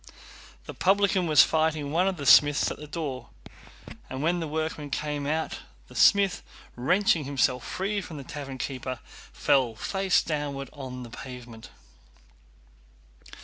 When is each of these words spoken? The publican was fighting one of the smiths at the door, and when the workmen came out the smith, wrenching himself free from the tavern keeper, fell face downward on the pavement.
The 0.65 0.73
publican 0.73 1.27
was 1.27 1.43
fighting 1.43 1.91
one 1.91 2.07
of 2.07 2.17
the 2.17 2.25
smiths 2.25 2.71
at 2.71 2.77
the 2.77 2.87
door, 2.87 3.29
and 4.09 4.23
when 4.23 4.39
the 4.39 4.47
workmen 4.47 4.89
came 4.89 5.27
out 5.27 5.59
the 5.89 5.93
smith, 5.95 6.41
wrenching 6.75 7.25
himself 7.25 7.63
free 7.63 8.01
from 8.01 8.17
the 8.17 8.23
tavern 8.23 8.57
keeper, 8.57 8.97
fell 9.31 9.75
face 9.75 10.23
downward 10.23 10.71
on 10.73 11.03
the 11.03 11.11
pavement. 11.11 11.69